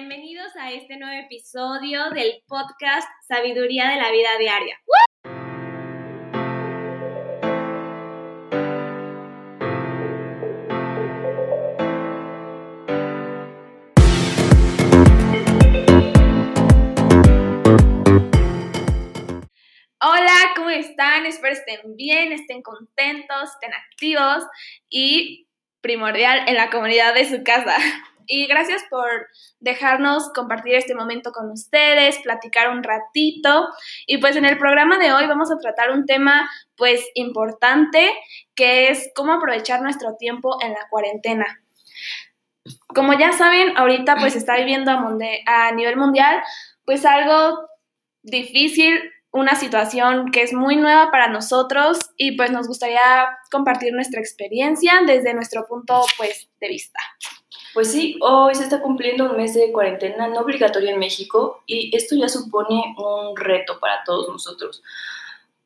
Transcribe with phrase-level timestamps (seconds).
[0.00, 4.80] bienvenidos a este nuevo episodio del podcast Sabiduría de la Vida Diaria.
[20.00, 21.26] Hola, ¿cómo están?
[21.26, 24.44] Espero estén bien, estén contentos, estén activos
[24.88, 25.46] y
[25.82, 27.76] primordial en la comunidad de su casa.
[28.32, 29.26] Y gracias por
[29.58, 33.66] dejarnos compartir este momento con ustedes, platicar un ratito.
[34.06, 38.08] Y pues en el programa de hoy vamos a tratar un tema pues importante
[38.54, 41.44] que es cómo aprovechar nuestro tiempo en la cuarentena.
[42.94, 46.40] Como ya saben, ahorita pues está viviendo a, nivel mundial
[46.84, 47.58] pues algo
[48.22, 49.00] difícil
[49.32, 53.00] una situación que es muy nueva para nosotros y pues nos gustaría
[53.50, 57.00] compartir nuestra experiencia desde nuestro punto pues de vista.
[57.72, 61.94] Pues sí, hoy se está cumpliendo un mes de cuarentena no obligatoria en México y
[61.96, 64.82] esto ya supone un reto para todos nosotros.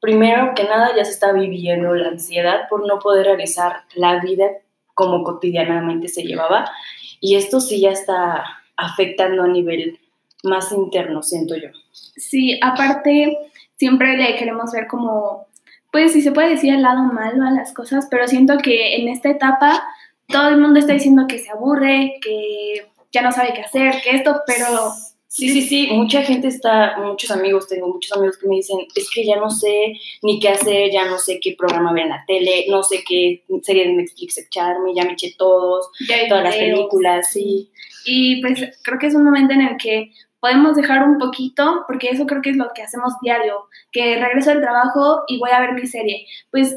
[0.00, 4.44] Primero que nada ya se está viviendo la ansiedad por no poder realizar la vida
[4.92, 6.70] como cotidianamente se llevaba
[7.20, 8.44] y esto sí ya está
[8.76, 9.98] afectando a nivel
[10.42, 11.68] más interno, siento yo.
[11.90, 13.38] Sí, aparte
[13.76, 15.46] siempre le queremos ver como,
[15.90, 19.08] pues si se puede decir el lado malo a las cosas, pero siento que en
[19.08, 19.82] esta etapa
[20.28, 24.16] todo el mundo está diciendo que se aburre, que ya no sabe qué hacer, que
[24.16, 24.92] esto, pero...
[25.26, 29.10] Sí, sí, sí, mucha gente está, muchos amigos, tengo muchos amigos que me dicen, es
[29.12, 32.24] que ya no sé ni qué hacer, ya no sé qué programa ver en la
[32.24, 35.90] tele, no sé qué serie de Netflix echarme, ya me eché todos,
[36.28, 37.68] todas las películas, sí.
[38.06, 42.10] Y pues creo que es un momento en el que podemos dejar un poquito, porque
[42.10, 45.58] eso creo que es lo que hacemos diario, que regreso del trabajo y voy a
[45.58, 46.26] ver mi serie.
[46.52, 46.76] Pues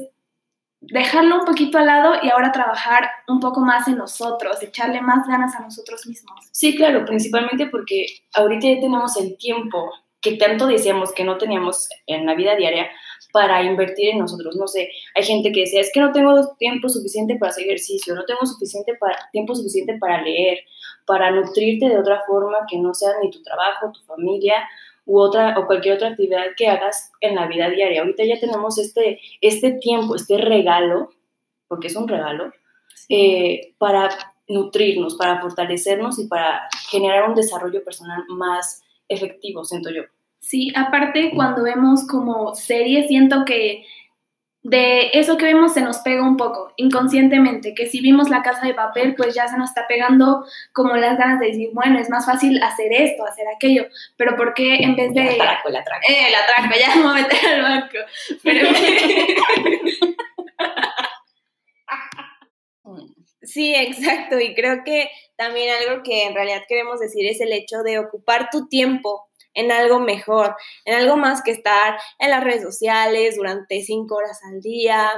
[0.91, 5.27] dejarlo un poquito al lado y ahora trabajar un poco más en nosotros, echarle más
[5.27, 6.47] ganas a nosotros mismos.
[6.51, 11.89] Sí, claro, principalmente porque ahorita ya tenemos el tiempo que tanto decíamos que no teníamos
[12.07, 12.89] en la vida diaria
[13.31, 14.55] para invertir en nosotros.
[14.55, 18.15] No sé, hay gente que decía, es que no tengo tiempo suficiente para hacer ejercicio,
[18.15, 20.59] no tengo suficiente para, tiempo suficiente para leer,
[21.05, 24.67] para nutrirte de otra forma que no sea ni tu trabajo, tu familia
[25.07, 28.01] u otra o cualquier otra actividad que hagas en la vida diaria.
[28.01, 31.09] Ahorita ya tenemos este, este tiempo, este regalo,
[31.67, 32.51] porque es un regalo,
[33.09, 34.09] eh, para
[34.47, 40.03] nutrirnos, para fortalecernos y para generar un desarrollo personal más efectivo, siento yo.
[40.39, 43.85] Sí, aparte cuando vemos como series, siento que
[44.67, 48.67] de eso que vemos se nos pega un poco inconscientemente, que si vimos la casa
[48.67, 52.09] de papel, pues ya se nos está pegando como las ganas de decir, bueno, es
[52.09, 53.85] más fácil hacer esto, hacer aquello,
[54.17, 55.21] pero ¿por qué en vez de...
[55.21, 56.01] El atraco, el atraco.
[56.09, 57.97] Eh, el atraco, ya me voy a meter al banco.
[58.43, 58.69] Pero...
[63.41, 64.37] Sí, exacto.
[64.41, 68.49] Y creo que también algo que en realidad queremos decir es el hecho de ocupar
[68.51, 69.26] tu tiempo
[69.57, 74.39] en algo mejor, en algo más que estar en las redes sociales durante cinco horas
[74.43, 75.11] al día,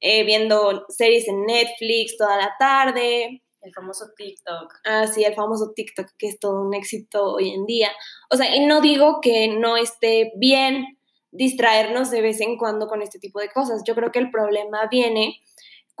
[0.00, 3.42] eh, viendo series en Netflix toda la tarde.
[3.62, 4.74] El famoso TikTok.
[4.84, 7.90] Ah, sí, el famoso TikTok, que es todo un éxito hoy en día.
[8.28, 10.98] O sea, y no digo que no esté bien
[11.30, 13.82] distraernos de vez en cuando con este tipo de cosas.
[13.86, 15.40] Yo creo que el problema viene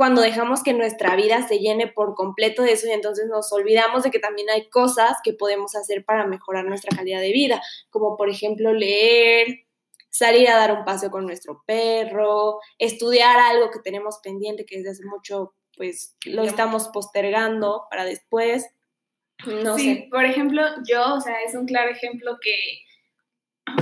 [0.00, 4.02] cuando dejamos que nuestra vida se llene por completo de eso y entonces nos olvidamos
[4.02, 8.16] de que también hay cosas que podemos hacer para mejorar nuestra calidad de vida, como
[8.16, 9.66] por ejemplo leer,
[10.08, 14.92] salir a dar un paseo con nuestro perro, estudiar algo que tenemos pendiente que desde
[14.92, 18.70] hace mucho pues lo estamos postergando para después.
[19.44, 22.56] No sí, por ejemplo, yo, o sea, es un claro ejemplo que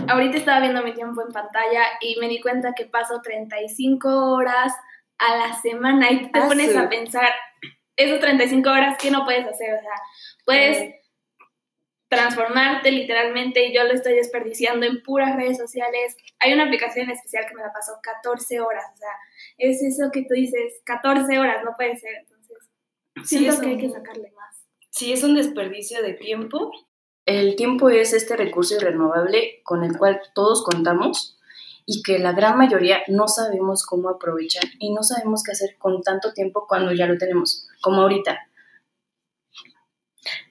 [0.09, 4.73] ahorita estaba viendo mi tiempo en pantalla y me di cuenta que paso 35 horas
[5.19, 7.29] a la semana y te ah, pones a pensar
[7.97, 9.75] esas 35 horas, ¿qué no puedes hacer?
[9.75, 9.93] O sea,
[10.45, 10.95] puedes
[12.09, 16.17] transformarte literalmente y yo lo estoy desperdiciando en puras redes sociales.
[16.39, 19.11] Hay una aplicación especial que me la pasó 14 horas, o sea,
[19.59, 22.57] es eso que tú dices, 14 horas, no puede ser, entonces
[23.25, 24.65] siento que hay que sacarle más.
[24.91, 26.73] Sí, es un desperdicio de tiempo.
[27.27, 31.38] El tiempo es este recurso irrenovable con el cual todos contamos
[31.91, 36.03] y que la gran mayoría no sabemos cómo aprovechar y no sabemos qué hacer con
[36.03, 38.39] tanto tiempo cuando ya lo tenemos, como ahorita.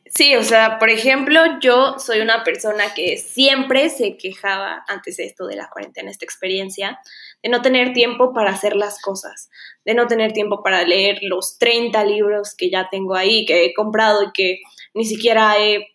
[0.07, 5.25] Sí, o sea, por ejemplo, yo soy una persona que siempre se quejaba antes de
[5.25, 6.98] esto de la cuarentena, esta experiencia,
[7.44, 9.51] de no tener tiempo para hacer las cosas,
[9.86, 13.75] de no tener tiempo para leer los 30 libros que ya tengo ahí, que he
[13.75, 14.62] comprado y que
[14.95, 15.86] ni siquiera he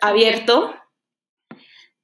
[0.00, 0.72] abierto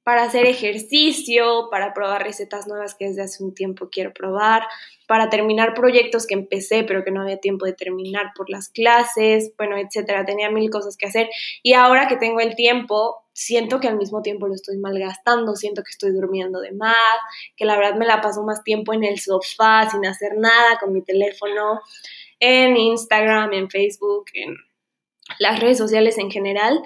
[0.05, 4.61] para hacer ejercicio, para probar recetas nuevas que desde hace un tiempo quiero probar,
[5.07, 9.51] para terminar proyectos que empecé pero que no había tiempo de terminar por las clases,
[9.57, 10.23] bueno, etcétera.
[10.23, 11.31] Tenía mil cosas que hacer
[11.63, 15.81] y ahora que tengo el tiempo, siento que al mismo tiempo lo estoy malgastando, siento
[15.81, 17.17] que estoy durmiendo de más,
[17.57, 20.93] que la verdad me la paso más tiempo en el sofá sin hacer nada con
[20.93, 21.81] mi teléfono,
[22.39, 24.55] en Instagram, en Facebook, en
[25.39, 26.83] las redes sociales en general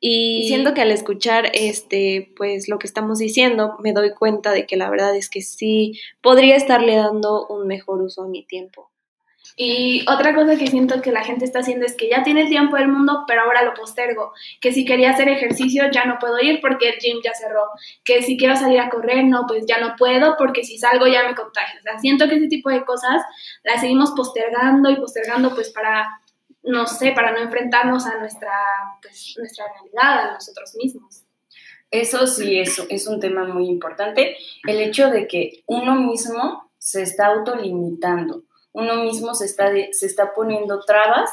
[0.00, 4.66] y siento que al escuchar este, pues lo que estamos diciendo, me doy cuenta de
[4.66, 8.90] que la verdad es que sí podría estarle dando un mejor uso a mi tiempo.
[9.56, 12.48] Y otra cosa que siento que la gente está haciendo es que ya tiene el
[12.48, 14.32] tiempo del mundo, pero ahora lo postergo.
[14.58, 17.64] Que si quería hacer ejercicio ya no puedo ir porque el gym ya cerró.
[18.02, 21.28] Que si quiero salir a correr, no, pues ya no puedo porque si salgo ya
[21.28, 21.78] me contagio.
[21.78, 23.22] O sea, siento que ese tipo de cosas
[23.62, 26.06] las seguimos postergando y postergando pues para
[26.62, 28.52] no sé, para no enfrentarnos a nuestra,
[29.02, 31.24] pues, nuestra realidad, a nosotros mismos.
[31.90, 34.36] Eso sí, eso es un tema muy importante.
[34.66, 40.32] El hecho de que uno mismo se está autolimitando, uno mismo se está, se está
[40.32, 41.30] poniendo trabas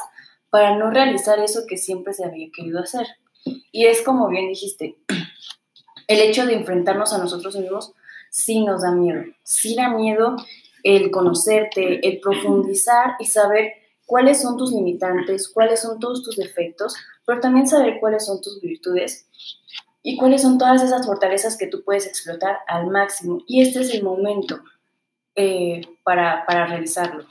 [0.50, 3.06] para no realizar eso que siempre se había querido hacer.
[3.70, 4.96] Y es como bien dijiste,
[6.08, 7.92] el hecho de enfrentarnos a nosotros mismos
[8.30, 10.36] sí nos da miedo, sí da miedo
[10.82, 13.72] el conocerte, el profundizar y saber
[14.08, 16.96] cuáles son tus limitantes, cuáles son todos tus defectos,
[17.26, 19.28] pero también saber cuáles son tus virtudes
[20.02, 23.42] y cuáles son todas esas fortalezas que tú puedes explotar al máximo.
[23.46, 24.60] Y este es el momento
[25.36, 27.26] eh, para, para realizarlo.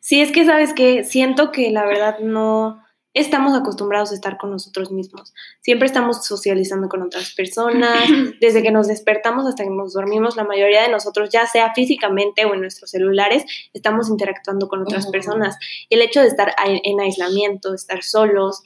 [0.00, 2.83] Sí, es que sabes que siento que la verdad no,
[3.14, 5.32] estamos acostumbrados a estar con nosotros mismos.
[5.60, 8.00] Siempre estamos socializando con otras personas.
[8.40, 12.44] Desde que nos despertamos hasta que nos dormimos, la mayoría de nosotros, ya sea físicamente
[12.44, 15.56] o en nuestros celulares, estamos interactuando con otras personas.
[15.88, 18.64] Y el hecho de estar en aislamiento, estar solos,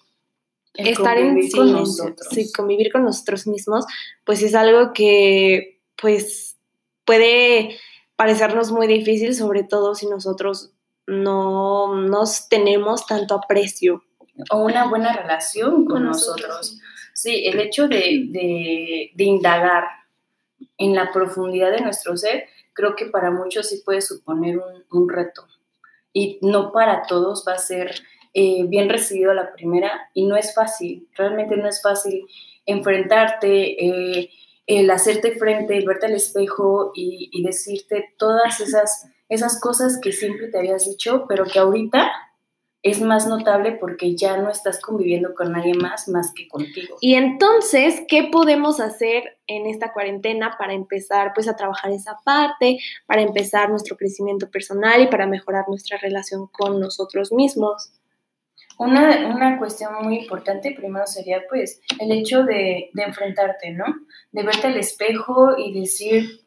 [0.74, 3.84] estar en silencio, sí, convivir con nosotros mismos,
[4.24, 6.56] pues es algo que pues
[7.04, 7.76] puede
[8.16, 10.72] parecernos muy difícil, sobre todo si nosotros
[11.06, 14.04] no nos tenemos tanto aprecio
[14.50, 16.79] o una buena relación con, nosotros.
[17.12, 19.85] Sí, el hecho de, indagar
[20.76, 25.46] en la profundidad de nuestro ser, creo que para muchos sí puede suponer un, reto.
[26.12, 27.94] Y no para todos va a ser
[28.35, 32.25] eh, bien recibido a la primera y no es fácil, realmente no es fácil
[32.67, 34.31] enfrentarte, eh,
[34.67, 40.12] el hacerte frente, el verte al espejo y, y decirte todas esas, esas cosas que
[40.12, 42.12] siempre te habías dicho, pero que ahorita
[42.82, 46.96] es más notable porque ya no estás conviviendo con nadie más más que contigo.
[47.00, 52.78] Y entonces, ¿qué podemos hacer en esta cuarentena para empezar pues a trabajar esa parte,
[53.06, 57.92] para empezar nuestro crecimiento personal y para mejorar nuestra relación con nosotros mismos?
[58.78, 63.86] Una, una cuestión muy importante primero sería pues el hecho de, de enfrentarte, ¿no?
[64.30, 66.42] De verte al espejo y decir,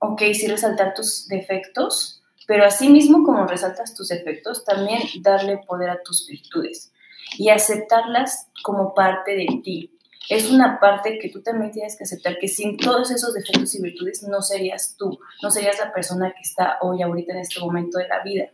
[0.00, 2.15] ok, sí resaltar tus defectos,
[2.46, 6.92] pero asimismo como resaltas tus efectos, también darle poder a tus virtudes
[7.36, 9.92] y aceptarlas como parte de ti.
[10.28, 13.82] Es una parte que tú también tienes que aceptar, que sin todos esos defectos y
[13.82, 17.98] virtudes no serías tú, no serías la persona que está hoy, ahorita, en este momento
[17.98, 18.50] de la vida.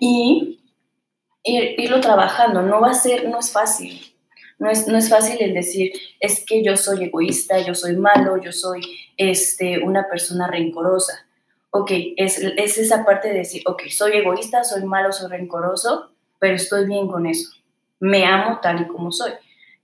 [0.00, 0.60] Y
[1.44, 4.00] irlo trabajando, no va a ser, no es fácil,
[4.58, 8.40] no es, no es, fácil el decir, es que yo soy egoísta, yo soy malo,
[8.40, 8.80] yo soy
[9.16, 11.26] este, una persona rencorosa
[11.72, 16.54] ok, es, es esa parte de decir, ok, soy egoísta, soy malo, soy rencoroso, pero
[16.54, 17.50] estoy bien con eso.
[17.98, 19.32] Me amo tal y como soy.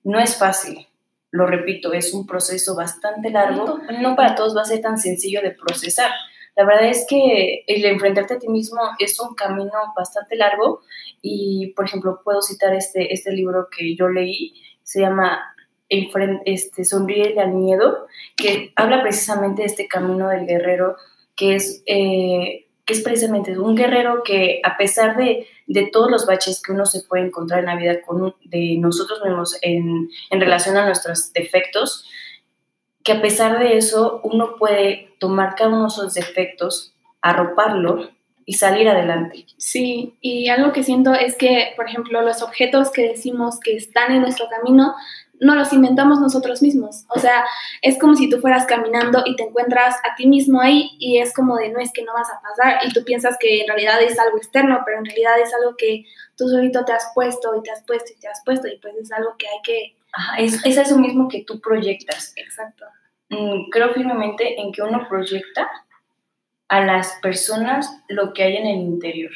[0.04, 0.86] No es fácil,
[1.30, 3.80] lo repito, es un proceso bastante largo.
[4.00, 6.10] No para todos va a ser tan sencillo de procesar.
[6.56, 10.82] La verdad es que el enfrentarte a ti mismo es un camino bastante largo
[11.22, 15.54] y, por ejemplo, puedo citar este, este libro que yo leí, se llama
[15.88, 20.96] este, Sonríe al miedo, que habla precisamente de este camino del guerrero
[21.38, 25.46] que es, eh, que es precisamente un guerrero que a pesar de,
[25.92, 29.56] todos los baches que uno se puede encontrar en la vida con, de nosotros mismos
[29.62, 32.04] en, en relación a nuestros defectos,
[33.04, 38.10] que a pesar de eso uno puede tomar cada uno de esos defectos, arroparlo
[38.44, 39.46] y salir adelante.
[39.58, 44.10] Sí, y algo que siento es que, por ejemplo, los objetos que decimos que están
[44.12, 44.94] en nuestro camino
[45.40, 47.04] no los inventamos nosotros mismos.
[47.08, 47.44] O sea,
[47.82, 51.32] es como si tú fueras caminando y te encuentras a ti mismo ahí y es
[51.34, 54.02] como de no es que no vas a pasar y tú piensas que en realidad
[54.02, 56.04] es algo externo, pero en realidad es algo que
[56.36, 58.96] tú solito te has puesto y te has puesto y te has puesto y pues
[58.96, 59.96] es algo que hay que...
[60.12, 62.32] Ajá, es, es eso mismo que tú proyectas.
[62.36, 62.86] Exacto.
[63.30, 65.68] Mm, creo firmemente en que uno proyecta
[66.68, 69.32] a las personas lo que hay en el interior.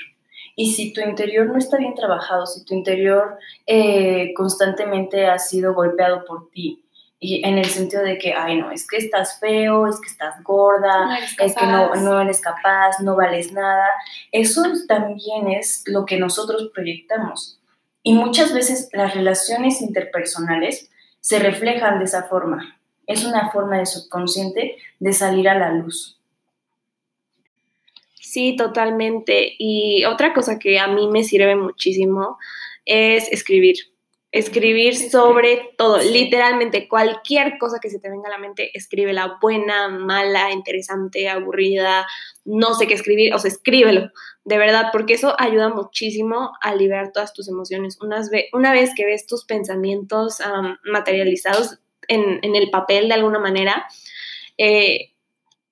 [0.54, 5.74] Y si tu interior no está bien trabajado, si tu interior eh, constantemente ha sido
[5.74, 6.82] golpeado por ti,
[7.24, 10.42] y en el sentido de que, ay, no, es que estás feo, es que estás
[10.42, 13.86] gorda, es que no, no eres capaz, no vales nada.
[14.32, 17.60] Eso también es lo que nosotros proyectamos.
[18.02, 20.90] Y muchas veces las relaciones interpersonales
[21.20, 22.80] se reflejan de esa forma.
[23.06, 26.18] Es una forma de subconsciente de salir a la luz.
[28.32, 29.56] Sí, totalmente.
[29.58, 32.38] Y otra cosa que a mí me sirve muchísimo
[32.86, 33.76] es escribir.
[34.30, 39.90] Escribir sobre todo, literalmente cualquier cosa que se te venga a la mente, escríbela, buena,
[39.90, 42.06] mala, interesante, aburrida,
[42.46, 44.10] no sé qué escribir, o sea, escríbelo,
[44.46, 47.98] de verdad, porque eso ayuda muchísimo a liberar todas tus emociones.
[48.00, 50.38] una vez que ves tus pensamientos
[50.84, 53.84] materializados en, el papel de alguna manera,
[54.56, 55.11] eh,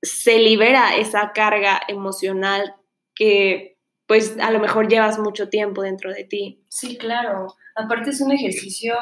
[0.03, 2.75] se libera esa carga emocional
[3.15, 6.65] que pues a lo mejor llevas mucho tiempo dentro de ti.
[6.69, 7.55] Sí, claro.
[7.77, 8.95] Aparte es un ejercicio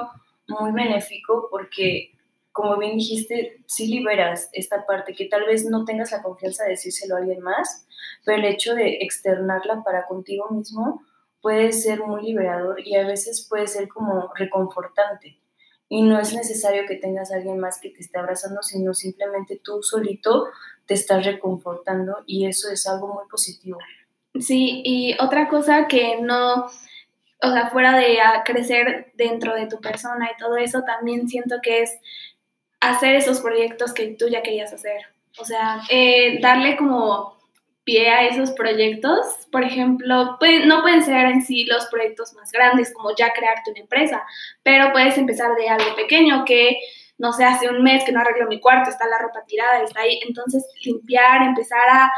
[0.48, 2.12] muy benéfico porque,
[2.52, 6.72] como bien dijiste, sí liberas esta parte que tal vez no tengas la confianza de
[6.72, 7.86] decírselo a alguien más,
[8.24, 11.02] pero el hecho de externarla para contigo mismo
[11.40, 15.40] puede ser muy liberador y a veces puede ser como reconfortante.
[15.88, 19.82] Y no es necesario que tengas alguien más que te esté abrazando, sino simplemente tú
[19.82, 20.48] solito
[20.88, 23.78] te estás reconfortando y eso es algo muy positivo.
[24.40, 30.30] Sí, y otra cosa que no, o sea, fuera de crecer dentro de tu persona
[30.32, 31.98] y todo eso, también siento que es
[32.80, 35.02] hacer esos proyectos que tú ya querías hacer.
[35.38, 37.36] O sea, eh, darle como
[37.84, 39.46] pie a esos proyectos.
[39.52, 43.80] Por ejemplo, no pueden ser en sí los proyectos más grandes, como ya crearte una
[43.80, 44.22] empresa,
[44.62, 46.78] pero puedes empezar de algo pequeño que
[47.18, 50.00] no sé, hace un mes que no arreglo mi cuarto, está la ropa tirada, está
[50.00, 50.20] ahí.
[50.26, 52.12] Entonces, limpiar, empezar a,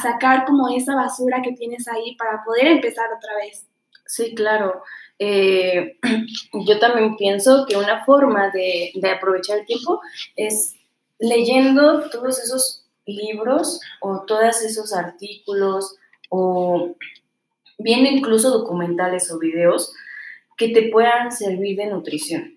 [0.00, 3.66] sacar como esa basura que tienes ahí para poder empezar otra vez.
[4.06, 4.82] Sí, claro.
[5.18, 5.98] Eh,
[6.66, 10.00] yo también pienso que una forma de, de aprovechar el tiempo
[10.36, 10.76] es
[11.18, 15.96] leyendo todos esos libros o todos esos artículos
[16.28, 16.94] o
[17.78, 19.92] bien incluso documentales o videos
[20.56, 22.55] que te puedan servir de nutrición.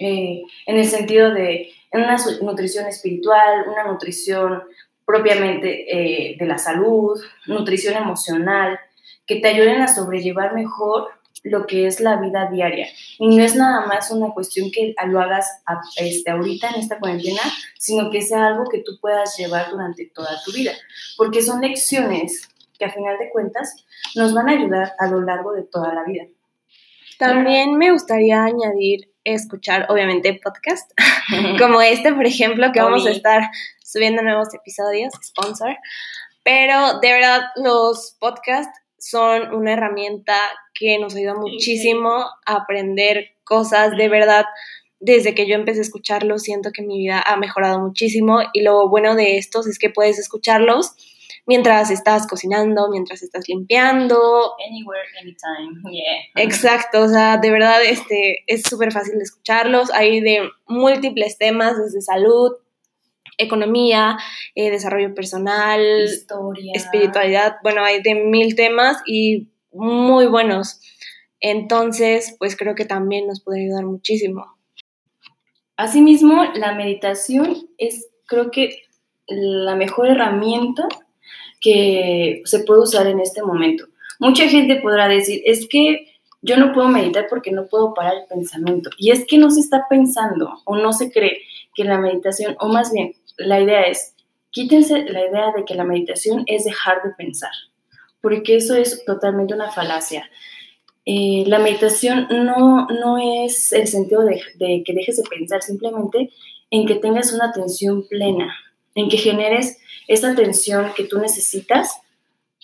[0.00, 4.62] Eh, en el sentido de una nutrición espiritual, una nutrición
[5.04, 8.78] propiamente eh, de la salud, nutrición emocional,
[9.26, 11.08] que te ayuden a sobrellevar mejor
[11.44, 12.88] lo que es la vida diaria.
[13.18, 15.62] Y no es nada más una cuestión que lo hagas
[15.96, 17.40] este, ahorita en esta cuarentena,
[17.78, 20.72] sino que sea algo que tú puedas llevar durante toda tu vida,
[21.16, 25.52] porque son lecciones que a final de cuentas nos van a ayudar a lo largo
[25.52, 26.24] de toda la vida.
[27.18, 30.90] También me gustaría añadir escuchar, obviamente, podcast
[31.58, 33.42] como este, por ejemplo, que vamos a estar
[33.82, 35.76] subiendo nuevos episodios, sponsor.
[36.42, 40.36] Pero de verdad, los podcasts son una herramienta
[40.74, 43.96] que nos ayuda muchísimo a aprender cosas.
[43.96, 44.44] De verdad,
[45.00, 48.40] desde que yo empecé a escucharlos, siento que mi vida ha mejorado muchísimo.
[48.52, 50.94] Y lo bueno de estos es que puedes escucharlos
[51.48, 54.54] mientras estás cocinando, mientras estás limpiando.
[54.68, 56.44] Anywhere, anytime, yeah.
[56.44, 59.90] Exacto, o sea, de verdad este, es súper fácil de escucharlos.
[59.92, 62.52] Hay de múltiples temas, desde salud,
[63.38, 64.18] economía,
[64.54, 67.56] eh, desarrollo personal, historia, espiritualidad.
[67.62, 70.80] Bueno, hay de mil temas y muy buenos.
[71.40, 74.44] Entonces, pues creo que también nos puede ayudar muchísimo.
[75.78, 78.82] Asimismo, la meditación es, creo que,
[79.30, 80.88] la mejor herramienta
[81.60, 83.86] que se puede usar en este momento.
[84.18, 86.08] Mucha gente podrá decir, es que
[86.42, 88.90] yo no puedo meditar porque no puedo parar el pensamiento.
[88.98, 91.42] Y es que no se está pensando o no se cree
[91.74, 94.14] que la meditación, o más bien, la idea es,
[94.50, 97.52] quítense la idea de que la meditación es dejar de pensar,
[98.20, 100.28] porque eso es totalmente una falacia.
[101.04, 106.30] Eh, la meditación no, no es el sentido de, de que dejes de pensar, simplemente
[106.70, 108.54] en que tengas una atención plena,
[108.98, 112.00] en que generes esa atención que tú necesitas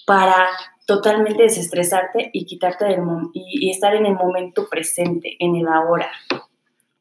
[0.06, 0.48] para
[0.86, 3.00] totalmente desestresarte y quitarte del
[3.32, 6.10] y, y estar en el momento presente, en el ahora.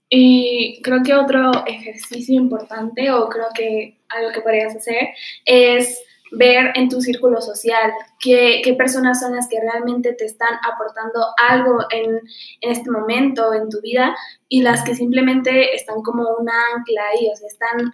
[0.10, 5.10] Y creo que otro ejercicio importante o creo que algo que podrías hacer
[5.46, 6.00] es
[6.38, 11.26] ver en tu círculo social qué, qué, personas son las que realmente te están aportando
[11.50, 12.22] algo en,
[12.62, 14.16] en, este momento, en tu vida,
[14.50, 17.94] y las que simplemente están como una ancla ahí, o sea, están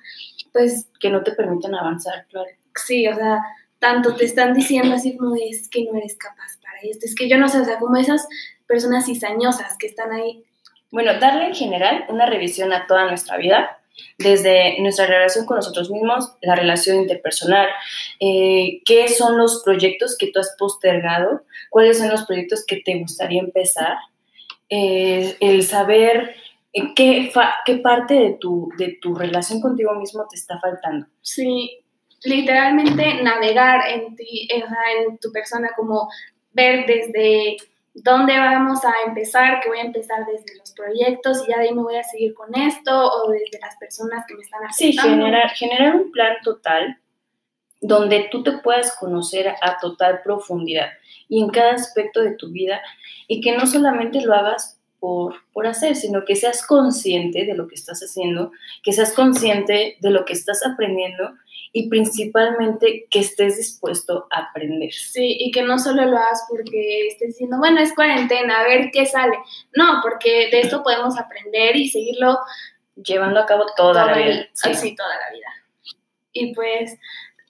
[0.51, 2.49] pues que no te permiten avanzar, claro.
[2.75, 3.39] Sí, o sea,
[3.79, 7.29] tanto te están diciendo así como es que no eres capaz para esto, es que
[7.29, 8.27] yo no sé, o sea, como esas
[8.67, 10.43] personas cizañosas que están ahí.
[10.91, 13.78] Bueno, darle en general una revisión a toda nuestra vida,
[14.17, 17.67] desde nuestra relación con nosotros mismos, la relación interpersonal,
[18.19, 22.99] eh, qué son los proyectos que tú has postergado, cuáles son los proyectos que te
[22.99, 23.97] gustaría empezar,
[24.69, 26.35] eh, el saber
[26.71, 27.31] ¿En qué,
[27.65, 31.07] qué parte de tu, de tu relación contigo mismo te está faltando?
[31.21, 31.79] Sí,
[32.23, 36.09] literalmente navegar en ti, en tu persona, como
[36.51, 37.57] ver desde
[38.03, 41.73] dónde vamos a empezar, que voy a empezar desde los proyectos y ya de ahí
[41.73, 45.01] me voy a seguir con esto o desde las personas que me están haciendo.
[45.01, 46.97] Sí, generar, generar un plan total
[47.81, 50.89] donde tú te puedas conocer a total profundidad
[51.27, 52.81] y en cada aspecto de tu vida
[53.27, 57.67] y que no solamente lo hagas por, por hacer, sino que seas consciente de lo
[57.67, 58.51] que estás haciendo,
[58.83, 61.31] que seas consciente de lo que estás aprendiendo
[61.71, 64.91] y principalmente que estés dispuesto a aprender.
[64.91, 68.89] Sí, y que no solo lo hagas porque estés diciendo, bueno, es cuarentena, a ver
[68.91, 69.37] qué sale.
[69.75, 72.39] No, porque de esto podemos aprender y seguirlo
[72.95, 74.47] llevando a cabo toda, la vida.
[74.53, 75.47] sí, toda la vida.
[76.31, 76.97] Y pues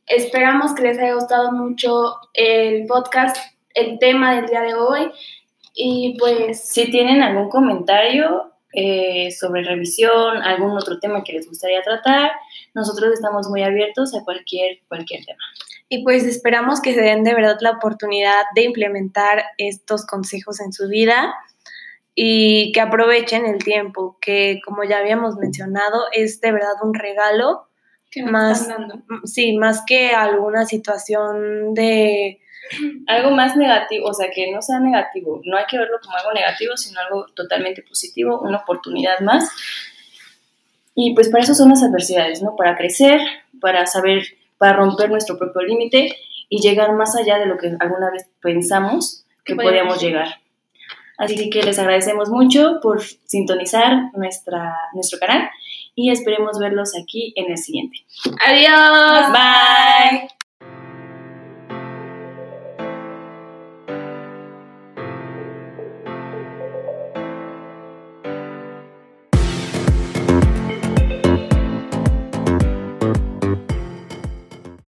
[0.05, 3.37] esperamos que les haya gustado mucho el podcast,
[3.73, 5.11] el tema del día de hoy.
[5.73, 6.67] Y pues...
[6.67, 12.31] Si tienen algún comentario eh, sobre revisión, algún otro tema que les gustaría tratar,
[12.73, 15.43] nosotros estamos muy abiertos a cualquier, cualquier tema.
[15.89, 20.71] Y pues esperamos que se den de verdad la oportunidad de implementar estos consejos en
[20.71, 21.33] su vida
[22.13, 27.67] y que aprovechen el tiempo, que como ya habíamos mencionado, es de verdad un regalo.
[28.11, 29.01] Que más, dando.
[29.23, 32.39] Sí, más que alguna situación de
[33.07, 36.33] algo más negativo, o sea, que no sea negativo, no hay que verlo como algo
[36.33, 39.49] negativo, sino algo totalmente positivo, una oportunidad más.
[40.95, 42.55] Y pues para eso son las adversidades, ¿no?
[42.55, 43.21] Para crecer,
[43.61, 44.23] para saber,
[44.57, 46.15] para romper nuestro propio límite
[46.49, 50.41] y llegar más allá de lo que alguna vez pensamos que podíamos llegar.
[51.17, 55.49] Así que les agradecemos mucho por sintonizar nuestra, nuestro canal
[55.93, 57.97] y esperemos verlos aquí en el siguiente.
[58.41, 59.31] Adiós.
[59.33, 60.38] Bye.